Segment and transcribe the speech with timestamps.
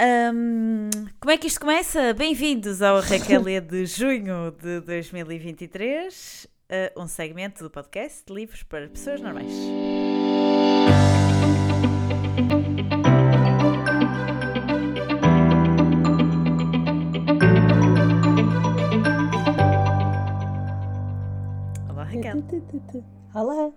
[0.00, 2.14] Um, como é que isto começa?
[2.14, 6.46] Bem-vindos ao Raquel de junho de 2023,
[6.96, 9.52] uh, um segmento do podcast de livros para pessoas normais.
[21.90, 22.44] Olá, Raquel.
[23.34, 23.72] Olá.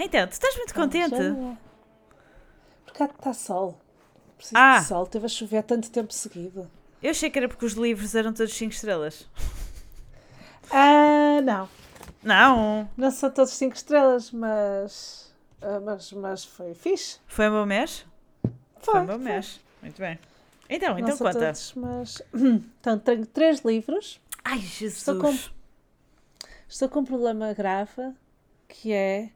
[0.00, 1.14] Então, tu estás muito contente?
[2.84, 3.78] Porque está sol.
[4.38, 4.78] Preciso Ah.
[4.78, 5.06] de sol.
[5.06, 6.70] Teve a chover tanto tempo seguido.
[7.02, 9.28] Eu achei que era porque os livros eram todos 5 estrelas.
[10.70, 11.68] Ah, não.
[12.22, 15.32] Não, Não são todos 5 estrelas, mas,
[15.62, 16.12] ah, mas.
[16.12, 17.18] Mas foi fixe.
[17.26, 18.04] foi um bom mês?
[18.80, 19.00] Foi.
[19.00, 19.60] um bom mês.
[19.82, 20.18] Muito bem.
[20.68, 21.46] Então, Não então são conta.
[21.46, 22.22] todos, mas.
[22.80, 24.20] Então, tenho três livros.
[24.44, 24.98] Ai, Jesus.
[24.98, 25.38] Estou com-
[26.68, 28.12] Estou com um problema grave
[28.68, 29.30] que é.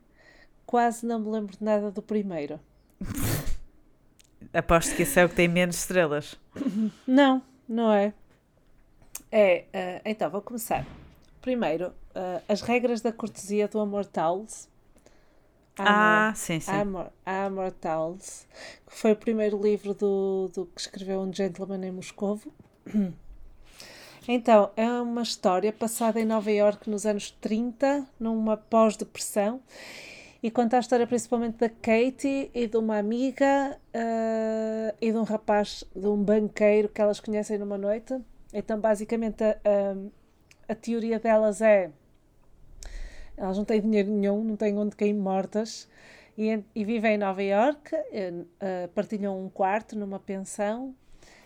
[0.66, 2.58] Quase não me lembro de nada do primeiro.
[4.52, 6.36] Aposto que esse é o que tem menos estrelas.
[7.06, 8.12] Não, não é.
[9.30, 10.86] É, ah, então vou começar.
[11.40, 14.68] Primeiro, ah, as regras da cortesia do Amor Towles.
[15.78, 16.70] Ah, sim, sim.
[16.70, 18.46] Amor, Amor Towles,
[18.86, 22.52] que foi o primeiro livro do, do que escreveu um gentleman em Moscovo.
[24.28, 29.60] Então, é uma história passada em Nova Iorque nos anos 30, numa pós-depressão,
[30.42, 35.22] e conta a história principalmente da Katie e de uma amiga ah, e de um
[35.22, 38.18] rapaz, de um banqueiro que elas conhecem numa noite.
[38.52, 41.90] Então, basicamente, a, a, a teoria delas é
[43.36, 45.88] elas não têm dinheiro nenhum, não têm onde cair mortas
[46.36, 50.94] e, e vivem em Nova Iorque, eh, partilham um quarto numa pensão,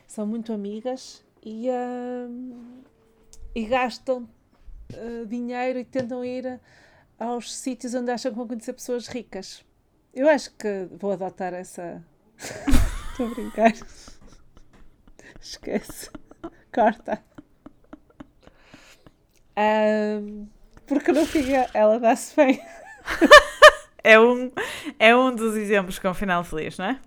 [0.07, 2.29] são muito amigas e, ah,
[3.55, 4.29] e gastam
[4.93, 6.61] eh, dinheiro e tentam ir
[7.19, 9.65] aos sítios onde acham que vão conhecer pessoas ricas.
[10.15, 12.05] Eu acho que vou adotar essa.
[13.11, 13.73] Estou a brincar.
[15.41, 16.11] Esquece.
[16.73, 17.23] Corta.
[19.57, 20.47] Ahm,
[20.87, 22.61] porque no fim ela dá-se bem.
[24.09, 24.53] É um,
[25.01, 27.01] é um dos exemplos com final feliz, não é?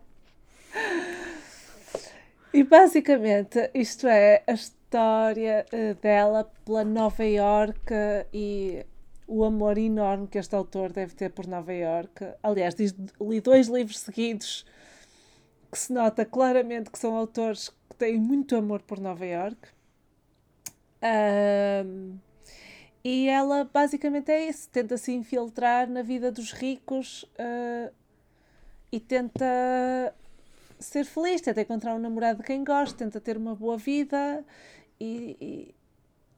[2.53, 8.85] E basicamente isto é a história eh, dela pela Nova Iorque e
[9.29, 12.33] o amor enorme que este autor deve ter por Nova Iorque.
[12.41, 14.65] Aliás, li dois livros seguidos
[15.71, 19.69] que se nota claramente que são autores que têm muito amor por Nova Iorque.
[21.01, 22.17] Ahm,
[23.03, 27.91] e ela basicamente é isso, tenta se infiltrar na vida dos ricos ah,
[28.91, 29.45] e tenta
[30.79, 34.43] ser feliz, tenta encontrar um namorado de quem gosta, tenta ter uma boa vida
[34.99, 35.73] e,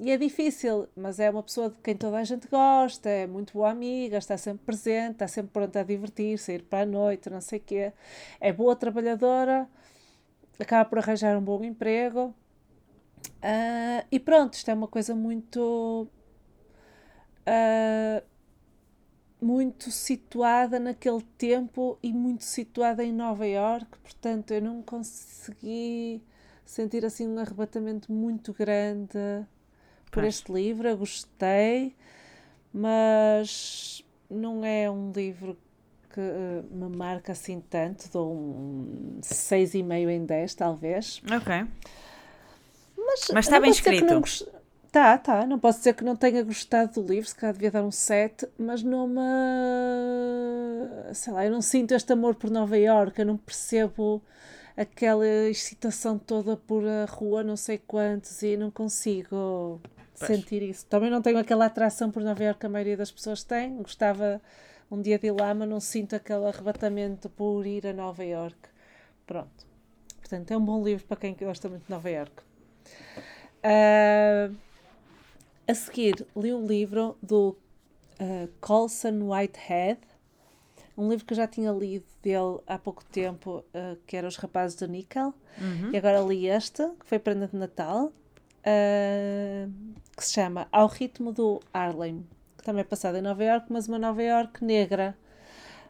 [0.01, 3.53] e- é difícil, mas é uma pessoa de quem toda a gente gosta, é muito
[3.53, 7.29] boa amiga, está sempre presente, está sempre pronta a divertir-se, a ir para a noite,
[7.29, 7.93] não sei o quê.
[8.39, 9.67] É boa trabalhadora,
[10.59, 12.35] acaba por arranjar um bom emprego.
[13.41, 16.07] Ah, e pronto, isto é uma coisa muito.
[17.45, 18.21] ah,
[19.41, 26.21] muito situada naquele tempo e muito situada em Nova Iorque, portanto eu não consegui
[26.65, 29.17] sentir assim um arrebatamento muito grande
[30.11, 31.95] por este livro, eu gostei,
[32.73, 35.57] mas não é um livro
[36.13, 41.21] que eh, me marca assim tanto, dou um 6,5 em 10 talvez.
[41.31, 41.65] Ok.
[42.97, 44.05] Mas, Mas está bem escrito.
[44.05, 44.21] não
[44.91, 45.45] Tá, tá.
[45.45, 48.45] Não posso dizer que não tenha gostado do livro, se calhar devia dar um 7,
[48.57, 49.21] mas não me.
[51.13, 54.21] Sei lá, eu não sinto este amor por Nova Iorque, eu não percebo
[54.75, 59.79] aquela excitação toda por a rua, não sei quantos, e não consigo
[60.25, 60.39] Pois.
[60.39, 60.85] sentir isso.
[60.87, 63.75] Também não tenho aquela atração por Nova Iorque que a maioria das pessoas tem.
[63.77, 64.41] Gostava
[64.89, 68.69] um dia de ir lá, mas não sinto aquele arrebatamento por ir a Nova Iorque.
[69.25, 69.65] Pronto.
[70.19, 72.41] Portanto, é um bom livro para quem gosta muito de Nova Iorque.
[73.63, 74.49] Ah,
[75.67, 77.55] a seguir, li um livro do
[78.19, 79.99] ah, Colson Whitehead,
[80.97, 84.35] um livro que eu já tinha lido dele há pouco tempo, ah, que era Os
[84.37, 85.91] Rapazes do Níquel, Uhum.
[85.91, 88.11] e agora li este, que foi prenda de Natal,
[88.65, 89.67] ah,
[90.21, 92.23] que se chama Ao Ritmo do Harlem,
[92.55, 95.17] que também é passado em Nova Iorque, mas uma Nova Iorque negra,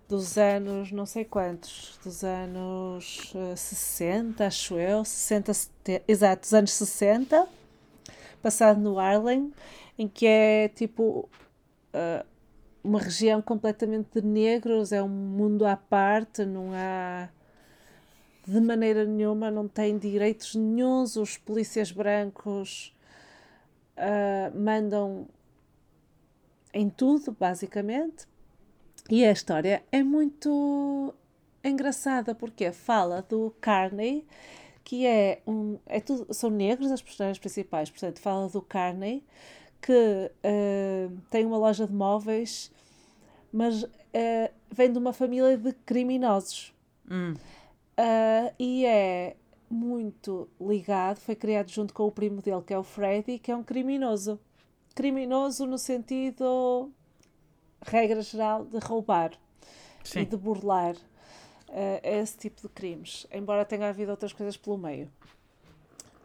[0.07, 6.53] dos anos não sei quantos, dos anos ah, 60, acho eu, 60, 70, exato, dos
[6.53, 7.45] anos 60,
[8.41, 9.51] passado no Harlem,
[9.99, 11.27] em que é tipo
[11.93, 12.25] ah,
[12.81, 17.27] uma região completamente de negros, é um mundo à parte, não há
[18.47, 22.95] de maneira nenhuma, não tem direitos nenhuns, os polícias brancos
[24.01, 25.27] ah, mandam
[26.73, 28.27] em tudo, basicamente.
[29.09, 31.13] E a história é muito
[31.63, 34.25] engraçada porque fala do Carney,
[34.83, 35.77] que é um.
[35.85, 39.23] É tudo, são negros as personagens principais, portanto, fala do Carney,
[39.81, 42.71] que uh, tem uma loja de móveis,
[43.53, 43.89] mas uh,
[44.71, 46.73] vem de uma família de criminosos.
[47.09, 47.33] Hum.
[47.99, 49.35] Uh, e é
[49.71, 53.55] muito ligado, foi criado junto com o primo dele, que é o Freddy, que é
[53.55, 54.39] um criminoso.
[54.93, 56.91] Criminoso no sentido,
[57.81, 59.31] regra geral, de roubar
[60.03, 60.21] Sim.
[60.21, 65.09] e de burlar uh, esse tipo de crimes, embora tenha havido outras coisas pelo meio.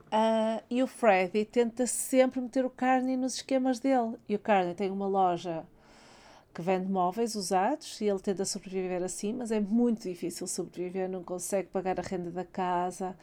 [0.07, 4.17] Uh, e o Freddy tenta sempre meter o Carney nos esquemas dele.
[4.29, 5.67] E o Carney tem uma loja
[6.57, 11.23] que vende móveis usados e ele tenta sobreviver assim, mas é muito difícil sobreviver, não
[11.23, 13.15] consegue pagar a renda da casa.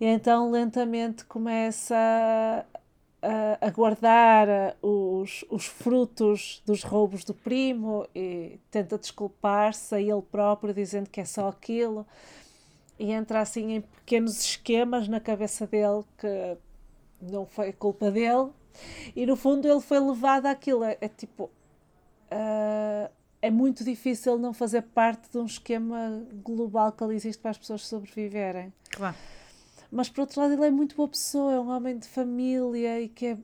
[0.00, 1.94] E então lentamente começa
[3.20, 4.48] a, a guardar
[4.80, 11.20] os, os frutos dos roubos do primo e tenta desculpar-se a ele próprio, dizendo que
[11.20, 12.06] é só aquilo.
[12.98, 16.56] E entra assim em pequenos esquemas na cabeça dele que
[17.20, 18.48] não foi culpa dele.
[19.14, 20.82] E no fundo ele foi levado àquilo.
[20.82, 21.50] É, é tipo,
[22.30, 23.10] uh,
[23.42, 27.58] é muito difícil não fazer parte de um esquema global que ali existe para as
[27.58, 28.72] pessoas sobreviverem.
[28.90, 29.16] Claro.
[29.90, 33.08] Mas por outro lado, ele é muito boa pessoa, é um homem de família e
[33.08, 33.38] que é.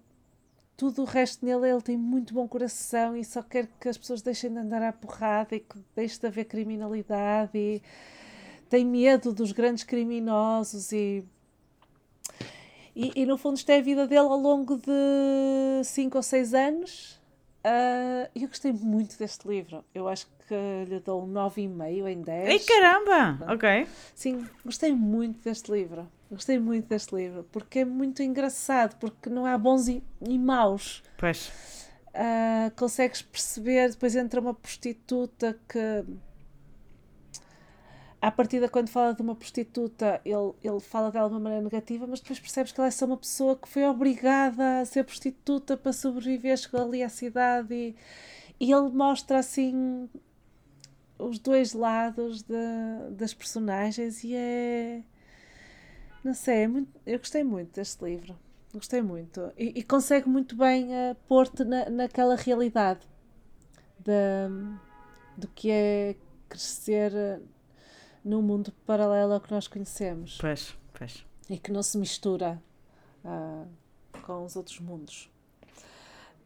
[0.77, 4.23] Tudo o resto nele, ele tem muito bom coração e só quer que as pessoas
[4.23, 7.83] deixem de andar à porrada e que deixe de haver criminalidade e
[8.71, 11.23] tem medo dos grandes criminosos e
[12.97, 16.55] e, e, no fundo isto é a vida dele ao longo de 5 ou 6
[16.55, 17.20] anos
[17.65, 19.85] Uh, eu gostei muito deste livro.
[19.95, 20.55] Eu acho que
[20.89, 22.49] lhe dou um 9,5 em 10.
[22.49, 23.53] Ei, caramba!
[23.53, 23.87] Ok.
[24.15, 26.11] Sim, gostei muito deste livro.
[26.31, 27.45] Gostei muito deste livro.
[27.53, 28.97] Porque é muito engraçado.
[28.99, 31.03] Porque não há bons e, e maus.
[31.19, 31.53] Pois.
[32.09, 33.91] Uh, consegues perceber.
[33.91, 36.05] Depois entra uma prostituta que
[38.21, 42.07] à partida, quando fala de uma prostituta, ele, ele fala dela de uma maneira negativa,
[42.07, 45.77] mas depois percebes que ela é só uma pessoa que foi obrigada a ser prostituta
[45.77, 47.97] para sobreviver, chegou ali à cidade e,
[48.61, 50.09] e ele mostra assim
[51.19, 55.03] os dois lados de, das personagens e é.
[56.23, 58.39] Não sei, é muito, eu gostei muito deste livro.
[58.75, 59.51] Gostei muito.
[59.57, 63.01] E, e consegue muito bem uh, pôr-te na, naquela realidade
[63.99, 64.13] de,
[65.37, 66.17] do que é
[66.49, 67.41] crescer
[68.25, 70.39] num mundo paralelo ao que nós conhecemos.
[70.41, 71.25] Pois, pois.
[71.49, 72.63] E que não se mistura
[73.25, 73.67] uh,
[74.23, 75.31] com os outros mundos.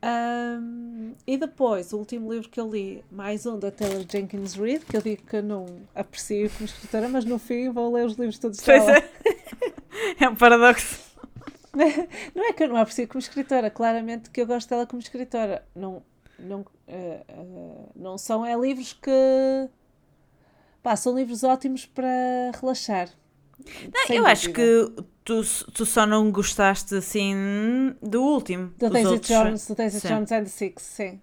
[0.05, 4.85] Um, e depois, o último livro que eu li, mais um da Taylor Jenkins Reid,
[4.85, 8.39] que eu digo que não aprecio como escritora, mas no fim vou ler os livros
[8.39, 8.85] todos dela.
[8.85, 9.75] Pois é.
[10.21, 11.15] É um paradoxo.
[12.35, 15.67] Não é que eu não aprecio como escritora, claramente que eu gosto dela como escritora.
[15.75, 16.03] Não,
[16.39, 19.11] não, uh, uh, não são é livros que
[20.85, 23.09] Pá, são livros ótimos para relaxar.
[23.59, 24.93] Não, eu acho que
[25.25, 25.41] tu,
[25.73, 28.67] tu só não gostaste assim do último.
[28.79, 29.29] Do Daisy outros...
[29.31, 30.09] Jones, do Daisy sim.
[30.09, 31.21] Jones and the Six, sim.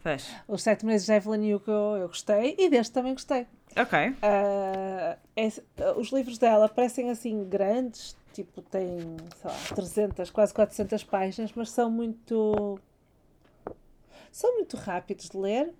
[0.47, 3.45] Os Sete Meses de Evelyn Hugo eu gostei e deste também gostei.
[3.77, 3.99] Ok.
[4.09, 11.51] Uh, os livros dela parecem assim grandes, tipo têm, sei lá, 300, quase 400 páginas,
[11.53, 12.79] mas são muito.
[14.31, 15.71] são muito rápidos de ler.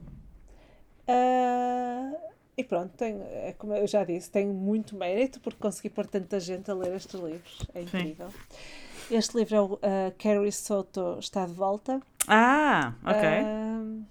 [1.08, 6.06] Uh, e pronto, tem, é como eu já disse, tem muito mérito porque consegui pôr
[6.06, 7.66] tanta gente a ler estes livros.
[7.74, 8.30] É incrível.
[8.30, 9.16] Sim.
[9.16, 9.80] Este livro é o uh,
[10.18, 12.02] Carrie Soto Está de Volta.
[12.28, 13.22] Ah, ok.
[13.22, 14.06] Uh,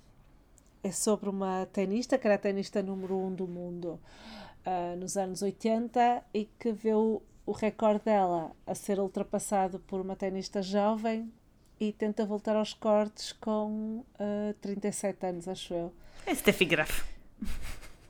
[0.82, 4.00] é sobre uma tenista, que era a tenista número 1 um do mundo
[4.66, 10.16] uh, nos anos 80 e que viu o recorde dela a ser ultrapassado por uma
[10.16, 11.32] tenista jovem
[11.78, 15.92] e tenta voltar aos cortes com uh, 37 anos, acho eu.
[16.26, 17.04] É Steffi Graf.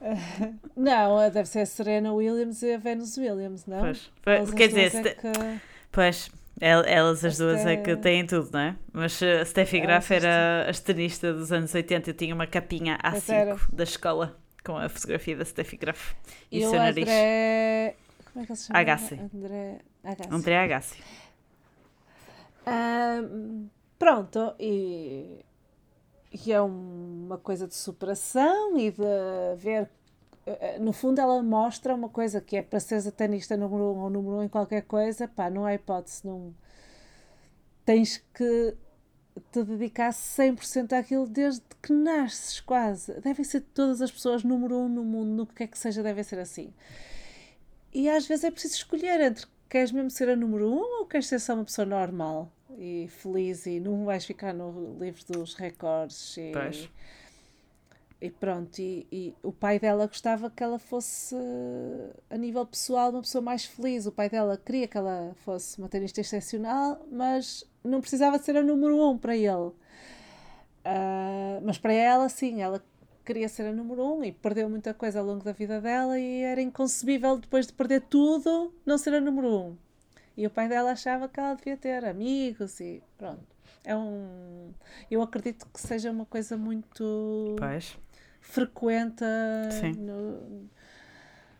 [0.77, 3.81] não, deve ser a Serena Williams e a Venus Williams, não?
[3.81, 5.61] Pois, pois quer dizer, é que...
[5.93, 6.31] pois,
[6.61, 8.77] elas as duas é que têm tudo, não é?
[8.93, 13.61] Mas a Steffi Graf era a tenista dos anos 80 e tinha uma capinha A5
[13.73, 16.13] da escola com a fotografia da Steffi Graf
[16.51, 17.09] e, e o seu nariz.
[17.09, 17.97] André...
[18.33, 18.79] Como é que ele se chama?
[18.79, 19.21] Agassi.
[19.35, 20.35] André Agassi.
[20.35, 21.03] André Agassi.
[22.67, 25.45] Um, pronto, e
[26.33, 29.91] e é uma coisa de superação e de ver.
[30.47, 33.99] Eh, no fundo, ela mostra uma coisa que é para seres a tenista número um
[34.01, 36.55] ou número um em qualquer coisa, pá, não há hipótese, não.
[37.85, 38.77] Tens que
[39.53, 43.13] te dedicar 100% àquilo desde que nasces, quase.
[43.21, 46.25] Devem ser todas as pessoas número um no mundo, no que é que seja, devem
[46.25, 46.73] ser assim.
[47.93, 51.27] E às vezes é preciso escolher entre queres mesmo ser a número um ou queres
[51.27, 52.53] ser só uma pessoa normal?
[52.79, 56.37] E feliz e não vais ficar no livro dos recordes.
[56.37, 56.53] E...
[58.21, 61.35] e pronto, e, e, o pai dela gostava que ela fosse,
[62.29, 64.07] a nível pessoal, uma pessoa mais feliz.
[64.07, 68.63] O pai dela queria que ela fosse uma tenista excepcional, mas não precisava ser a
[68.63, 69.73] número um para ele.
[70.83, 72.83] Uh, mas para ela, sim, ela
[73.25, 76.43] queria ser a número um e perdeu muita coisa ao longo da vida dela e
[76.43, 79.77] era inconcebível, depois de perder tudo, não ser a número um.
[80.41, 83.45] E o pai dela achava que ela devia ter amigos e pronto.
[83.85, 84.73] É um.
[85.11, 87.57] Eu acredito que seja uma coisa muito.
[87.59, 87.97] Pois
[88.41, 89.25] frequenta
[89.97, 90.69] no,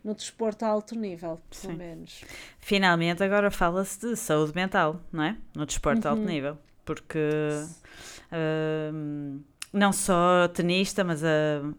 [0.03, 1.79] no desporto a alto nível, pelo Sim.
[1.79, 2.25] menos.
[2.59, 5.37] Finalmente, agora fala-se de saúde mental, não é?
[5.55, 6.09] No desporto uhum.
[6.09, 6.29] a alto uhum.
[6.29, 7.19] nível, porque
[8.33, 9.41] uh,
[9.73, 11.29] não só tenista, mas a,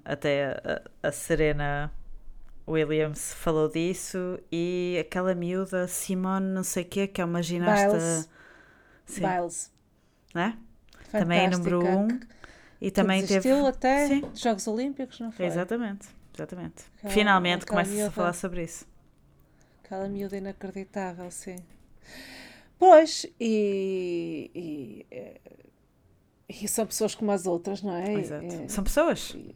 [0.05, 0.53] até
[1.03, 1.91] a, a, Serena
[2.67, 7.97] Williams falou disso e aquela miúda Simone, não sei o quê, que é uma ginasta.
[7.97, 8.29] Biles.
[9.05, 9.21] Sim.
[9.21, 9.71] Biles.
[10.33, 10.57] Não é?
[11.11, 12.07] Também é número um.
[12.79, 13.51] E também teve.
[13.51, 14.23] até Sim.
[14.33, 15.45] Jogos Olímpicos, não foi?
[15.45, 16.85] Exatamente, exatamente.
[16.97, 18.87] Aquela, Finalmente começa-se a falar sobre isso.
[19.83, 21.57] Aquela miúda inacreditável, sim.
[22.79, 25.05] Pois, e, e,
[26.49, 28.13] e, são pessoas como as outras, não é?
[28.13, 28.45] Exato.
[28.45, 29.35] E, são pessoas.
[29.35, 29.55] E,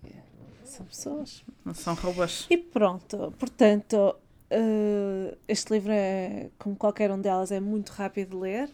[0.76, 1.44] são pessoas.
[1.64, 2.46] Não são robôs.
[2.50, 4.16] E pronto, portanto,
[4.52, 8.70] uh, este livro é, como qualquer um delas, é muito rápido de ler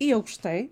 [0.00, 0.70] e eu gostei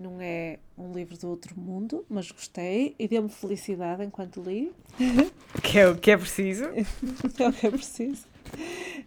[0.00, 4.72] não é um livro do outro mundo, mas gostei e deu-me felicidade enquanto li.
[5.62, 6.64] Que é o que é preciso.
[7.38, 8.24] é o que é preciso.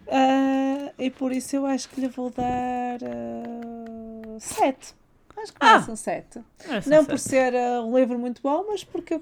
[0.06, 4.94] Uh, e por isso eu acho que lhe vou dar uh, sete.
[5.36, 6.40] Acho que ah, são sete.
[6.86, 7.06] Não sete.
[7.06, 9.20] por ser uh, um livro muito bom, mas porque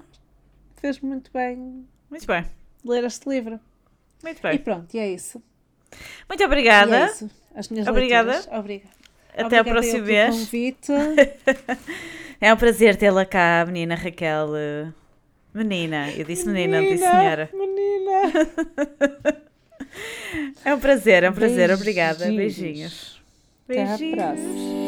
[0.83, 1.87] fez muito bem.
[2.09, 2.45] Muito bem.
[2.83, 3.57] Ler este livro.
[4.21, 4.55] Muito bem.
[4.55, 5.41] E pronto, e é isso.
[6.27, 6.97] Muito obrigada.
[6.97, 7.31] é isso.
[7.55, 8.31] As minhas Obrigada.
[8.31, 8.59] Leituras.
[8.59, 8.93] Obrigada.
[9.37, 10.35] Até a próxima vez.
[10.35, 10.91] Convite.
[12.41, 14.49] é um prazer tê-la cá, menina Raquel.
[15.53, 17.49] Menina, eu disse menina, menina disse senhora.
[17.53, 18.21] Menina.
[20.65, 21.69] é um prazer, é um prazer.
[21.69, 21.79] Beijinhos.
[21.79, 22.25] Obrigada.
[22.25, 23.21] Beijinhos.
[23.67, 24.01] Beijinhos.
[24.03, 24.82] Até à próxima.